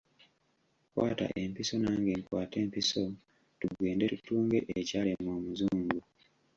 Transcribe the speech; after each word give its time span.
Kwata 0.91 1.25
empiso 1.43 1.75
nange 1.83 2.11
nkwate 2.21 2.57
empiso 2.65 3.01
tugende 3.59 4.03
tutunge 4.11 4.59
ekyalema 4.79 5.29
omuzungu. 5.39 5.99